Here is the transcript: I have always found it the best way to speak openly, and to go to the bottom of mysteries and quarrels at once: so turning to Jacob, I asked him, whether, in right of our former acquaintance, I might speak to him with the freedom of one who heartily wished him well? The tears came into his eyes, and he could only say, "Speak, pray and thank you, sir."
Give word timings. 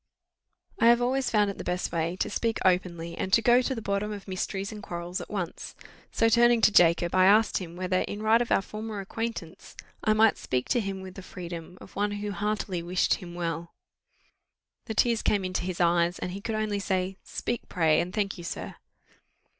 I 0.79 0.87
have 0.87 0.99
always 0.99 1.29
found 1.29 1.51
it 1.51 1.59
the 1.59 1.63
best 1.63 1.91
way 1.91 2.15
to 2.15 2.29
speak 2.31 2.57
openly, 2.65 3.15
and 3.15 3.31
to 3.33 3.39
go 3.43 3.61
to 3.61 3.75
the 3.75 3.83
bottom 3.83 4.11
of 4.11 4.27
mysteries 4.27 4.71
and 4.71 4.81
quarrels 4.81 5.21
at 5.21 5.29
once: 5.29 5.75
so 6.11 6.27
turning 6.27 6.59
to 6.61 6.71
Jacob, 6.71 7.13
I 7.13 7.25
asked 7.25 7.59
him, 7.59 7.75
whether, 7.75 7.99
in 8.01 8.23
right 8.23 8.41
of 8.41 8.51
our 8.51 8.63
former 8.63 8.99
acquaintance, 8.99 9.75
I 10.03 10.13
might 10.13 10.39
speak 10.39 10.67
to 10.69 10.79
him 10.79 11.01
with 11.01 11.13
the 11.13 11.21
freedom 11.21 11.77
of 11.79 11.95
one 11.95 12.13
who 12.13 12.31
heartily 12.31 12.81
wished 12.81 13.13
him 13.13 13.35
well? 13.35 13.75
The 14.87 14.95
tears 14.95 15.21
came 15.21 15.45
into 15.45 15.61
his 15.65 15.79
eyes, 15.79 16.17
and 16.17 16.31
he 16.31 16.41
could 16.41 16.55
only 16.55 16.79
say, 16.79 17.17
"Speak, 17.23 17.69
pray 17.69 18.01
and 18.01 18.11
thank 18.11 18.39
you, 18.39 18.43
sir." 18.43 18.77